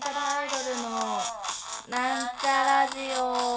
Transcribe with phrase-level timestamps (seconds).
[0.00, 0.88] なんちゃらアイドルの
[1.90, 3.49] なんちゃラジオ。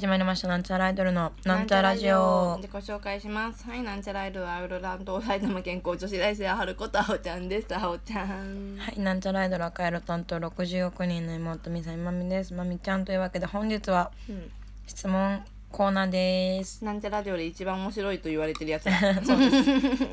[0.00, 0.48] 始まりました。
[0.48, 2.56] なんちゃらアイドルのなんちゃラジオ。
[2.56, 3.68] 自己紹介します。
[3.68, 7.66] はいなんちゃらアイドルはアウロランド埼玉健康女子大生春子とあおちゃんです。
[7.76, 8.78] あおちゃん。
[8.78, 14.50] はいなんちゃらアイドル赤色担当60億人の妹みさみまみですまみちゃんというわけで本日はうん。
[14.86, 16.82] 質問コーナーです。
[16.82, 18.92] なんちゃらラジオで一番面白いと言われてるやつだ。
[19.22, 19.54] そうです。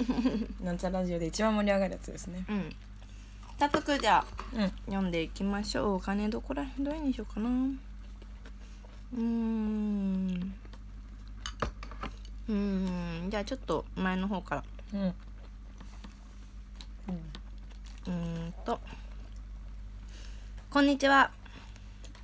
[0.62, 2.44] なんちゃらラジオで一番盛り上がるやつですね。
[2.50, 2.76] うん。
[3.58, 4.72] 早速じゃあうん。
[4.88, 5.94] 読んでいきましょう。
[5.94, 7.50] お金どこら辺どれにしようかな
[9.16, 10.54] うーん。
[12.50, 12.56] うー
[13.28, 13.30] ん。
[13.30, 14.64] じゃあちょっと前の方から。
[14.94, 15.02] うん。
[15.08, 18.80] うーんと。
[20.70, 21.32] こんにちは。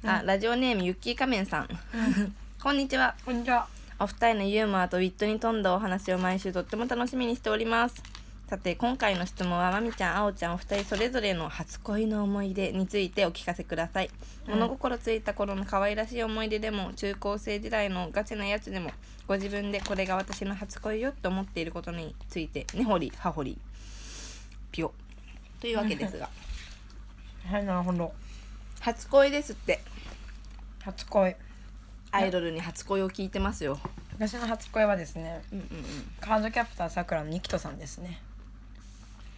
[0.04, 1.70] あ、ラジオネームゆっきー仮面さん。
[2.62, 3.16] こんにちは。
[3.26, 3.68] こんにちは。
[4.00, 8.13] お二人のユーモアとウィットに富んだお話を毎週とっても楽しみにしております
[8.48, 14.10] さて今回の質問はまみちゃんあおちゃんお二人それぞれの初恋の思い出についてお聞かせください、
[14.48, 18.92] 物心ついた頃の可愛らしい思い出でも中高生時代のガチなやつでも
[19.28, 23.58] ご自分でこれが私の初恋よって思っていることについて根掘り葉掘り
[24.72, 24.92] ぴよ
[25.62, 26.30] というわけですが。
[27.50, 28.12] はいなるほど。
[28.82, 29.80] 初恋ですって。
[30.84, 31.36] 初恋。
[32.12, 33.80] アイドルに初恋を聞いてますよ。
[34.14, 35.68] 私の初恋はですねうんうん
[36.20, 38.20] カードキャプターさくらのゆきとさんですね。
[38.28, 38.33] うん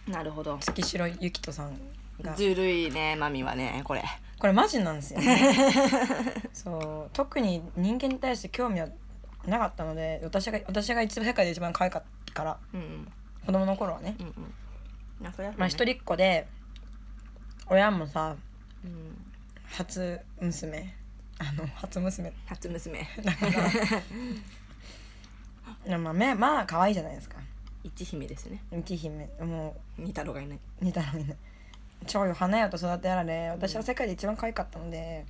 [0.08, 0.58] なるほど。
[0.58, 1.78] 月城ゆきとさん
[2.22, 2.34] が。
[2.34, 4.02] ずるいねマミはねこれ。
[4.38, 5.54] これマジなんですよね。
[6.52, 8.88] そう特に人間に対して興味は
[9.46, 12.58] なかったので私が私が一番世界で一番可愛かったから。
[12.74, 13.12] うんうん。
[13.46, 14.16] 子供の頃はね。
[14.18, 14.54] うんうん。
[15.56, 16.46] まあ一人っ子で
[17.68, 18.36] 親もさ
[18.84, 19.16] うん。
[19.66, 20.94] 初娘。
[21.38, 22.32] あの初娘。
[22.46, 23.08] 初娘。
[23.24, 23.46] だか
[25.86, 25.98] ら。
[25.98, 27.36] まあめまあ可愛いじゃないですか
[27.86, 28.62] 一姫ですね。
[28.72, 29.28] 一姫。
[29.40, 30.58] も二太郎がいない。
[30.82, 31.36] う似たのにね
[32.06, 35.24] 超よ花よと育てられ私は世界で一番可愛かったので。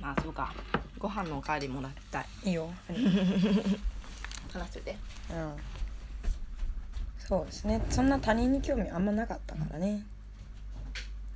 [0.00, 0.52] まあそうか。
[0.98, 2.26] ご飯のおかわりもらいたい。
[2.44, 2.68] いいよ。
[4.52, 4.96] 話してて。
[5.30, 5.56] うん。
[7.18, 7.80] そうですね。
[7.90, 10.04] そんな他人に興味あんまなかったからね。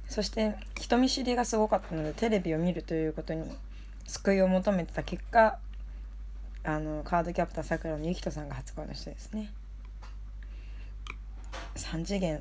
[0.09, 3.45] そして人見知りがすごかったのでテレビを見るということに
[4.09, 5.57] 救いを求めてた結果
[6.65, 9.53] あのカードキャプターさくらのゆきとさんが初恋の人ですね
[11.77, 12.41] 3次元。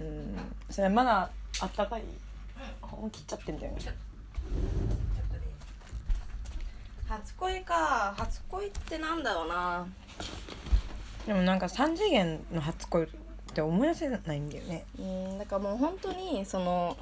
[0.00, 0.36] うん。
[0.70, 2.02] それまだあったかい？
[2.80, 3.78] 本切っちゃってんだよね。
[7.08, 8.14] 初恋か。
[8.16, 9.86] 初恋ってなんだろうな。
[11.26, 13.08] でもなんか3次元の初恋っ
[13.54, 14.84] て思い出せないんだよね。
[14.98, 16.96] うんだからもう本当にその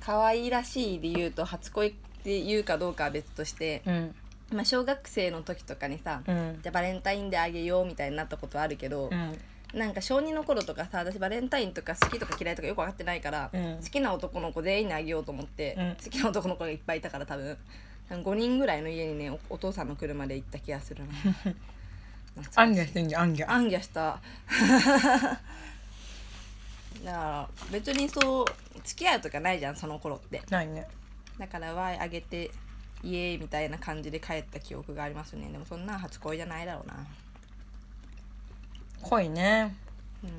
[0.00, 1.92] 可愛らしい理由と初恋っ
[2.22, 4.14] て言うかどうかは別として、うん。
[4.52, 6.58] まあ、小学生の時とかにさ、うん。
[6.62, 9.38] じゃあバレンタインであげようみたいになったことはあるけど、うん
[9.76, 13.76] なんか小2の頃とかさ私バレンタインとか好きとか嫌いとかよく分かってないから、うん。
[13.76, 15.96] 好きな男の子全員にあげようと思って、うん。
[16.02, 17.58] 好きな男の子がいっぱいいたから多分
[18.08, 21.12] 5人ぐらいの家にねおお父さんの車で行った気がするな。
[21.12, 24.18] 懐かしいアンギャしてんじゃんアンギャアンギャした。
[27.04, 28.46] だから別にそう
[28.82, 30.40] 付き合うとかないじゃんその頃って。
[30.48, 30.88] ないね。
[31.38, 32.50] だからわいあげて
[33.02, 35.50] イエーイみたいな感じで帰った記憶がありますね。
[35.50, 37.06] でもそんな初恋じゃないだろうな
[39.08, 39.74] 恋ね。
[40.22, 40.30] うん。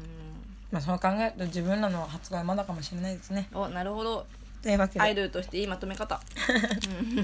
[0.71, 3.49] まあそう考えると自分らの初恋はまだかもしれないですね。
[3.53, 4.25] おなるほど。
[4.61, 6.19] というわけアイでドルとしていいまとめ方。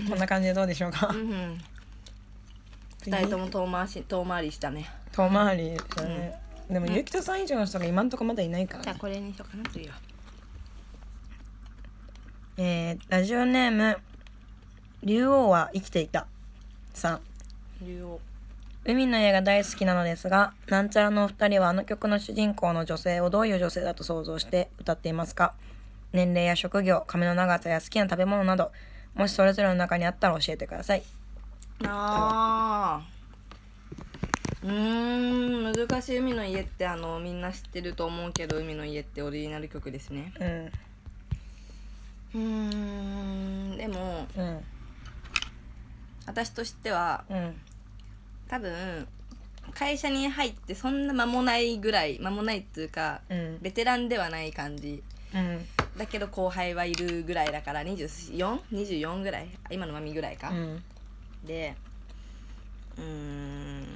[0.09, 1.07] こんな感じでどうでしょうか。
[1.07, 1.61] うんうん。
[3.05, 4.89] 二人とも遠回し遠回りしたね。
[5.11, 6.39] 遠回りだね、
[6.69, 8.83] でもゆきとさん以上の人が今んとこまだいないからね。
[8.85, 9.95] じゃあこれにしようかな次は。
[12.55, 13.97] えー、ラジオネーム
[15.03, 16.27] 竜王は生きていた
[16.93, 17.21] さん。
[17.81, 18.21] 竜王
[18.85, 25.53] 海の家が大好きなのですがなんちゃらのお二人はあの曲の主人公の女性をどういう女性だと想像して歌っていますか？
[26.11, 28.71] 年齢や職業髪の長さや好きな食べ物など
[29.15, 31.03] もしそれぞれの中にあったら教えてください。
[31.85, 34.67] あー。
[34.67, 40.33] うーん難しい海の家ってあのみんな知ってると思うけど海の家ってオリジナル曲ですね。
[40.39, 40.71] うん。
[42.35, 44.59] うーんでもうん。
[46.25, 47.55] 私としてはうん
[48.53, 49.07] 多分
[49.73, 53.57] 会社に入ってそんな間もないぐらい間もないっていうか、うん。
[53.63, 55.01] ベテランではない感じ。
[55.33, 55.65] うん。
[55.97, 59.49] だけど後輩はいるぐらいだから 24?24 ぐらい？
[59.63, 60.83] あ今のマミぐらいか、うん。
[61.43, 61.75] で
[62.95, 63.87] うーん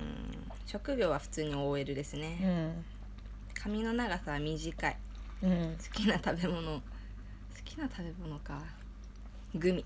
[0.66, 2.84] 職業は普通に OL ですうね、ん。
[3.54, 4.98] 髪の長さは短い。
[5.44, 5.78] うん。
[5.78, 6.82] 好きな食べ物好
[7.64, 8.60] きな食べ物か。
[9.54, 9.84] グミ。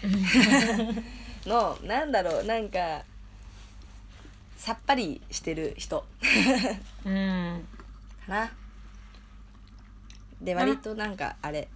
[1.44, 3.04] のなんだろうなんか
[4.56, 6.04] さっぱりしてる人。
[7.04, 7.66] うん。
[8.26, 8.52] かな。
[10.40, 11.68] でん割となんかあれ。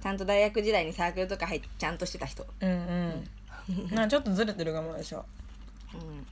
[0.00, 4.08] ちゃんと大学時代にサークルとか入ってちゃんとしてた人、うんうん。
[4.08, 5.24] ちょっとずれてるかもでしょ
[5.94, 6.26] うん、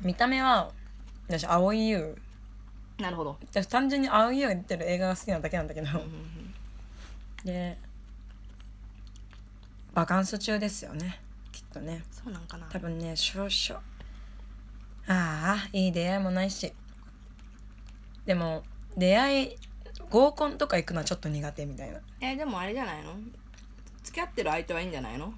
[0.00, 0.72] 見た目は
[1.28, 2.18] 私蒼井優。
[2.98, 5.88] なるほど、私単純に蒼井優が出てる映画が好きなだけなんだけど。
[5.88, 6.54] うんうん。
[7.44, 7.78] で
[9.92, 11.20] バカンス中ですよね。
[11.52, 12.02] きっとね。
[12.10, 12.66] そうなんかな。
[12.66, 13.82] 多分ね少々
[15.06, 16.72] ああいい出会いもないし。
[18.26, 18.62] でも
[18.96, 19.56] 出会い
[20.10, 22.00] 合コンとか行くのはちょっと苦手みたいな。
[22.20, 23.14] えでもあれじゃないの？
[24.02, 25.32] 付き合ってる相手はいいんじゃないの？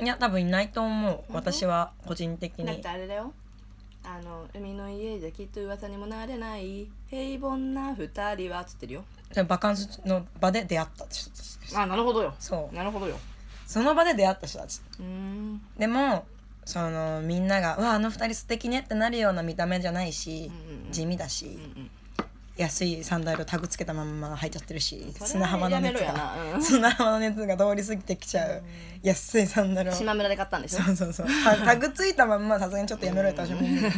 [0.00, 1.24] いや多分いないと思う。
[1.32, 3.32] 私は個人的だっにてあれだよ。
[4.02, 9.04] あの海の家じゃきっと噂にもなれない平凡な二人はっつってるよ。
[9.46, 11.78] バカンスの場で出会った人たちです。
[11.78, 12.34] あなるほどよ。
[12.38, 12.74] そう。
[12.74, 13.18] なるほどよ。
[13.66, 14.80] その場で出会った人たち。
[14.98, 15.60] うーん。
[15.76, 16.24] でも
[16.64, 20.92] そのみんなが「うわあの二人素敵ね」ってなるような見た目じゃないし、うんうんうん。
[20.92, 21.90] 地味だし、うんうん。
[22.56, 26.12] 安いサンダルをタグつけたまんま履いちゃってるし砂浜の熱が。
[26.12, 26.34] な。
[26.54, 26.62] うん。
[26.62, 28.62] 砂浜の熱が通り過ぎてきちゃう。
[29.02, 29.94] 安いサンダルを。
[29.94, 30.82] 島村で買ったんでしょ？
[30.82, 31.26] そうそうそう。
[31.44, 33.80] タ タグついたまんまさすがにちょっとやめろよって私も思う。
[33.82, 33.90] ま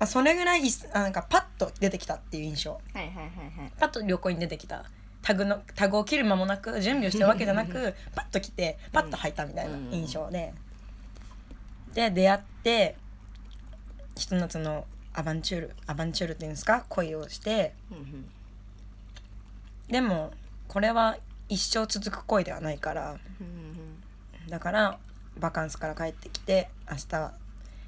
[0.00, 0.62] あそれぐらい
[0.92, 2.72] なんかパッと出てきたっていう印象。
[2.72, 3.22] はいはいはいは
[3.66, 3.72] い。
[3.78, 4.84] パッと旅行に出てきた。
[5.22, 10.52] タグのタグを切る間もなく準備をしてるわけじゃなくパッと来てパッと履いたみたいな印象で、
[11.94, 12.96] で出会って
[14.16, 16.84] ひと夏のアバンチュールアバンチュールっていうんですか？
[16.88, 17.74] 恋をして。
[19.88, 20.32] でも
[20.68, 21.18] これは
[21.48, 23.16] 一生続く恋ではないから。
[24.48, 24.98] だから
[25.38, 27.32] バカンスから帰ってきて明日は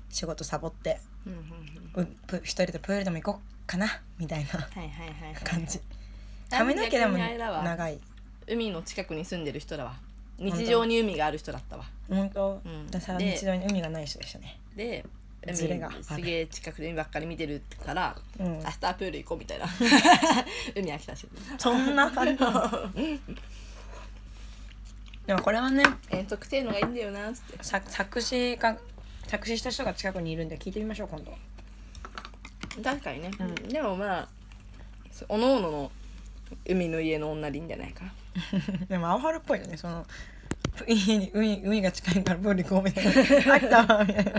[0.09, 1.00] 仕事サボって
[1.97, 2.03] う
[2.43, 3.87] 一人でプールでも行こうかな
[4.19, 4.69] みたいな
[5.45, 5.81] 感じ。
[6.53, 7.99] あ髪の毛でも長い。
[8.47, 9.97] 海の近くに住んでる人だわ
[10.39, 11.85] 日常に海がある人だったわ。
[12.09, 12.87] 本当、うん。
[12.87, 14.59] 私はで日常に海がない人でしたね。
[14.77, 15.05] で
[15.53, 15.89] ズレが。
[15.89, 18.47] 海すげえ近くで海ばっかり見てるからうん。
[18.59, 19.67] 明日はプール行こうみたいな。
[20.75, 21.29] 海飽きたし。
[21.59, 22.45] そんな感じ。
[25.27, 27.63] でもこれはね遠足っていうのがいいんだよなって。
[27.63, 28.77] さ作詞が
[29.27, 31.33] 作詞した人が近くにいるんで聞いてみましょう今度。
[32.83, 33.55] 確かにね、うん。
[33.69, 34.29] でもまあ
[35.13, 35.93] そおのおのの
[36.67, 38.05] 海の家の女でいいんじゃないか。
[38.05, 38.13] な
[38.89, 40.07] でも青春っぽいよねその
[40.89, 44.31] 家に海海が近いからプール行こうみたいな飽きたわみたいな。
[44.33, 44.39] こ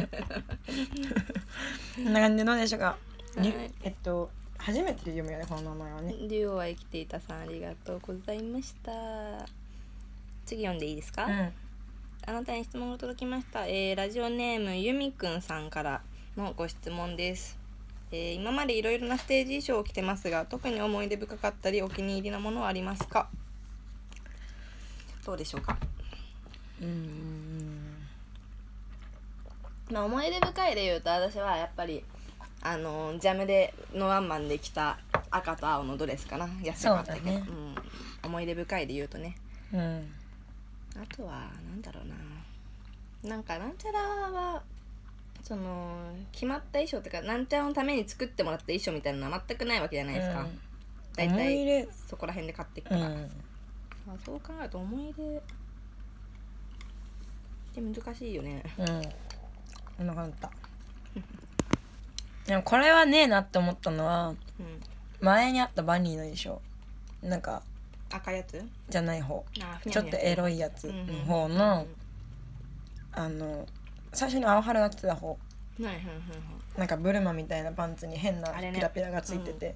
[2.01, 2.97] んな感じでどうでしょうか、
[3.37, 6.13] りはいえっと初めて読むよねこの名前はね。
[6.27, 8.91] デュオは生きていたさんありがとうございました。
[10.45, 11.51] 次読んでいいですか、うん。
[12.27, 16.01] あなたに質問が届きました、えーラジオネームゆみくんさんから
[16.35, 17.57] のご質問です、
[18.11, 23.29] えー今までいろいろなステージ衣装を着てますが特に思い出深かったりお気に入りなものはありますか？
[25.25, 25.77] どうでしょうか？
[26.81, 27.95] うん
[29.91, 32.03] まあ思い出深いで言うと私はやっぱり
[32.61, 34.97] あのジャムでのワンマンで着た
[35.31, 36.47] 赤と青のドレスかな。
[36.63, 37.25] 安かったけど。
[37.25, 37.43] ね。
[37.47, 37.75] うん、
[38.23, 39.35] 思い出深いで言うとね。
[39.73, 40.13] うん。
[40.95, 41.31] あとは
[41.69, 42.15] なんだろうな。
[43.29, 44.63] なんかなんちゃらは
[45.43, 50.59] その決まった衣装っていうかなんちゃらのために作ってもらった衣装みたいなのは全くないわけじゃないですか、うん。
[51.15, 53.31] 大体れそこら辺で買っていくから、うん
[54.05, 55.41] まあ、そう考えると思い出っ
[57.73, 58.63] て難しいよね。
[58.77, 59.01] うん。
[59.97, 60.57] こんな感じだった。
[62.45, 64.37] でもこれはねえなって思ったのはうん。
[65.19, 66.61] 前にあったバニーの衣装。
[67.23, 67.63] なんか
[68.11, 68.63] 赤いやつ？
[68.89, 69.43] じゃない方。
[69.61, 71.87] あちょっとエロいやつの方の
[73.13, 73.65] あの
[74.13, 75.29] 最初に青春が着てた方。
[75.29, 75.35] は
[75.79, 76.79] いはいはいはい。
[76.79, 79.75] なんかブルマみたいなパンツに変なピラピラがついてて。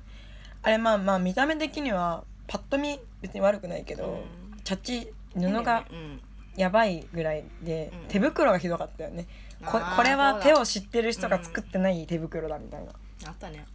[0.62, 4.64] あれ,、まあまあ見た目的にはパッと見別に悪くないけど、うん。
[4.64, 6.20] チャチ布がうん。
[6.58, 8.08] やばいぐらいで、うん。
[8.10, 9.28] 手袋がひどかったよね。
[9.64, 12.94] こあーこれは手を知ってる人が作ってない手袋だみたいな、っ
[13.28, 13.66] あったね、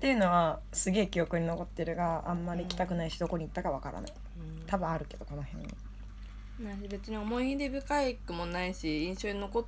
[0.00, 4.12] ていうのはすげえ記憶に残ってるがあんまり行きたくないしどこに行ったかわからない。
[4.38, 4.66] うん。
[4.66, 5.74] 多分あるけどこの辺に
[6.60, 9.64] まあ別に思い出深いくもないし印象に残っ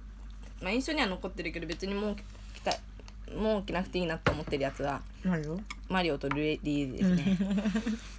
[0.60, 2.16] まあ印象には残ってるけど別にもう
[3.36, 7.38] もう着なくていいなと思ってるやつは何よマリオとルイリージですね。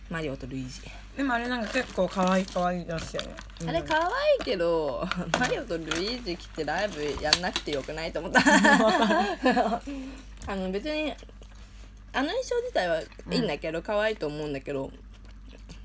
[0.10, 0.82] マリオとルイージ、
[1.16, 3.30] でもあれなんか結構可愛い可愛いですよね、
[3.68, 4.10] あれ可愛
[4.42, 5.08] いけど
[5.40, 8.42] マリオとルイージ着てライブやんなくてよくないと思った。
[10.48, 11.14] あの別に
[12.14, 13.06] あの衣装自体はい
[13.38, 14.92] いんだけど、可愛いと思うんだけど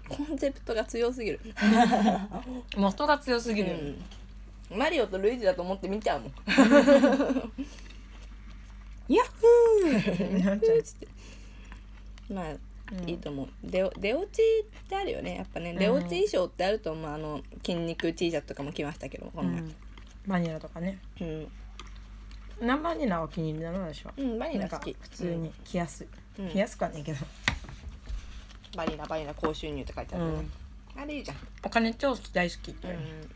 [0.08, 1.40] コンセプトが強すぎる、
[2.76, 3.96] 元が強すぎる。
[4.70, 6.32] うん、マリオとルイージだと思って見ちゃうもん
[9.08, 11.08] ヤッフーなんちゃうつって。
[12.32, 13.08] まあうん。
[13.10, 13.48] いいと思う。
[13.64, 15.36] 出お出落ちってあるよね。
[15.36, 17.10] やっぱね出落ち衣装ってあると思う。
[17.10, 19.74] あの筋肉 T シャツとかも着ましたけどこの前うん。
[20.26, 20.98] バニラとかね。
[21.20, 21.48] うん、
[22.60, 24.12] 生バニラは気に入りだな私は。
[24.16, 24.96] うん、バニラ好き。
[24.98, 26.08] 普通に着やすい、
[26.40, 26.50] うん。
[26.50, 27.18] 着やすくはねえけど、
[28.76, 30.48] バニラバニラ高収入って書いてあるよね、
[30.96, 31.36] あれいいじゃん。
[31.62, 32.78] お金超好き大好き、うん。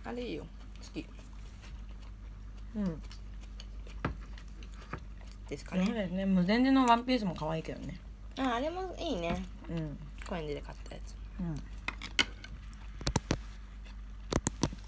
[0.05, 0.45] あれいいよ。
[0.83, 1.07] 好き。
[2.77, 3.03] うん
[5.50, 6.09] ですかね。
[6.12, 6.25] ね。
[6.25, 7.99] 無全然のワンピースも可愛いけどね。
[8.38, 9.45] ああれもいいね。
[9.69, 9.99] うん。
[10.26, 11.14] コインで買ったやつ。
[11.40, 11.57] うん。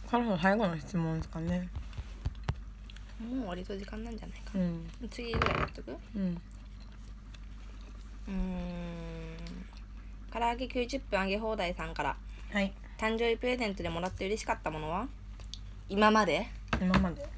[0.08, 1.68] そろそろ最後の質問ですかね。
[3.20, 4.88] もう割と時間なんじゃないかうん。
[5.10, 5.90] 次ぐらいやっとく？
[5.90, 8.36] ううんーん。
[10.32, 12.16] 唐揚げ90分揚げ放題さんから。
[12.52, 12.72] はい。
[12.98, 15.08] 誕生日プレゼントでもらって嬉しかったものは？
[15.88, 16.46] 今まで？
[16.80, 17.28] 今まで。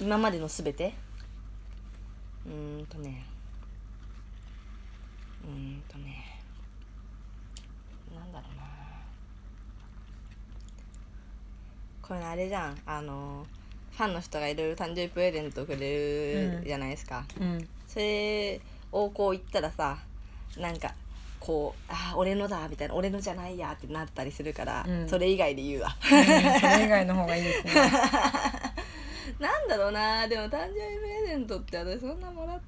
[0.00, 0.94] 今までのすべて？
[2.46, 3.24] うーんとね。
[5.44, 6.24] うーんとね。
[8.14, 8.62] なんだろうな。
[12.02, 12.78] これあれじゃん。
[12.84, 13.46] あの
[13.92, 17.68] ファンの人がいろいろ誕生日プレゼントくれるじゃないですか、うん。
[17.86, 19.98] それをこう言ったらさ
[20.56, 20.94] なんか
[21.38, 25.08] こう「あー俺のだ」みたいな「俺のじゃないや」ってなったりするから、うん。
[25.08, 25.96] それ以外で言うわ。
[26.00, 27.72] それ以外の方がいいですね
[29.42, 30.26] なんだろうな。
[30.28, 32.60] でも誕生日プレゼントって私そんなもらっ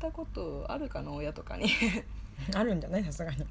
[0.00, 1.68] たことあるかな親とかに。
[2.54, 3.04] あるんじゃない？
[3.04, 3.46] さすがに。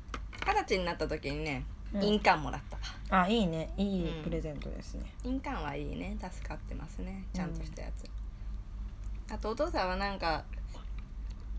[0.46, 2.04] 二十歳になった時にねうん。
[2.04, 3.16] 印鑑もらった。
[3.16, 3.70] わあいいね。
[3.78, 6.18] いいうんプレゼントですね、印鑑はいいね。
[6.20, 7.24] 助かってますね。
[7.34, 8.10] ちゃんとしたやつ、
[9.32, 10.44] あとお父さんはなんか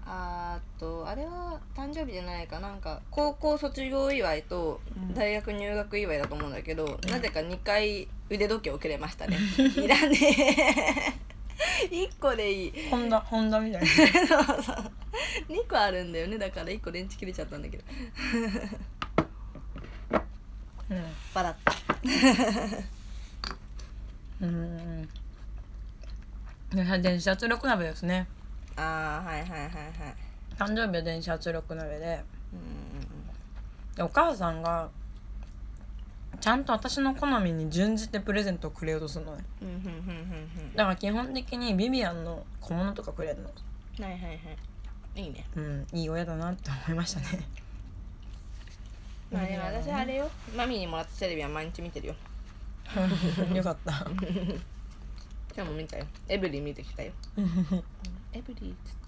[0.07, 2.61] あとあれは誕生日じゃないか。
[2.61, 5.15] なんか高校卒業祝いとうん。
[5.15, 9.39] 大学入学祝いだと思うんだけど、なぜか2回腕時計をくれましたね。
[9.77, 10.19] いらね
[11.91, 11.91] え。
[11.91, 12.89] 1個でいい。
[12.91, 13.87] ホンダホンダみたいな。
[14.45, 14.93] そうそう。
[15.49, 16.39] 2個あるんだよね。
[16.39, 17.85] だから1個電池切れちゃったんだけど。
[21.35, 21.75] 笑った。
[24.41, 24.55] うん。
[24.55, 24.57] う
[25.03, 25.09] ん
[26.75, 28.27] で電子圧力鍋ですね
[28.77, 29.71] ああはいはいはいはい。
[30.57, 32.25] 誕生日は電子圧力鍋で。
[32.53, 32.95] うん
[33.97, 34.89] でお母さんが
[36.41, 39.45] ちゃんと私の好みに準じてプレゼントをくれようとするのね。
[39.63, 39.83] うんうんうんう
[40.73, 43.45] んだから基本的にビビアンの小物とかくれるの。
[43.45, 43.53] は
[44.01, 44.29] いはいは
[45.17, 45.27] いい。
[45.27, 45.47] いね。
[45.57, 47.47] うんいい親だなって思いましたね。
[49.31, 50.31] まあでも私はあれよ。
[50.57, 52.15] マミーにもらったテレビは毎日見てるよ。
[53.55, 54.07] よかった。
[55.57, 56.07] 今日も見たよ。
[56.29, 57.13] エブリィ見てきたよ
[58.35, 58.99] エブリィっつって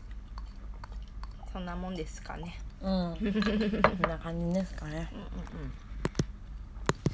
[1.52, 2.58] そんなもんですかね。
[2.80, 3.16] うん。
[3.16, 5.10] こんな感じですかね。
[5.12, 5.24] うんうん。
[5.24, 5.72] うん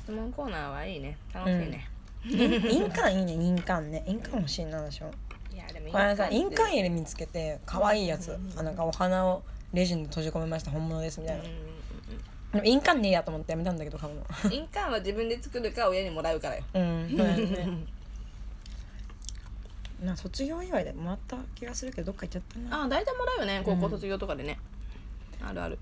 [0.02, 1.16] 質問コーナーはいいね。
[1.32, 1.88] 楽しいね、
[2.24, 3.32] 印鑑いいね。
[3.34, 4.02] 印鑑ね。
[4.06, 5.10] 印鑑欲しいなでしょ
[5.54, 8.36] いやでもこれさ印鑑い入れ見つけて可愛いやつ。
[8.56, 9.42] あなんかお花を
[9.72, 10.72] レジンで閉じ込めました。
[10.72, 11.50] 本物ですみたいな、で
[12.58, 14.24] も印鑑ねえやと思ってやめたんだけど買うの。
[14.50, 16.64] 印鑑は自分で作るか親にもらうからよ。
[16.74, 17.08] うん。
[17.10, 17.68] そうだよね
[20.02, 22.84] な卒業祝いでもらった気がするけどどっか行っちゃったな。
[22.84, 24.58] あ大体もらうよね高校卒業とかでね、
[25.40, 25.78] あるある。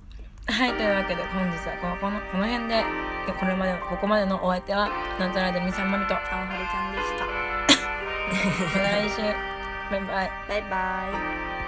[0.46, 2.76] はいというわけで本日はここのこの辺で
[3.26, 6.14] でこれまでここまでのお相手はなんちゃらでみさんまみと。
[6.14, 7.24] 青春ちゃんでした
[8.80, 9.22] 来週。
[9.90, 10.30] バイバイ。
[10.48, 11.59] バイバイ